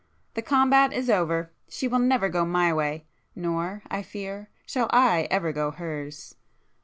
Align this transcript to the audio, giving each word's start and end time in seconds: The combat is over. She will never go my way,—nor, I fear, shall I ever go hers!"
The 0.33 0.41
combat 0.41 0.93
is 0.93 1.11
over. 1.11 1.51
She 1.69 1.87
will 1.87 1.99
never 1.99 2.27
go 2.27 2.43
my 2.43 2.73
way,—nor, 2.73 3.83
I 3.87 4.01
fear, 4.01 4.49
shall 4.65 4.87
I 4.91 5.27
ever 5.29 5.51
go 5.51 5.69
hers!" 5.69 6.33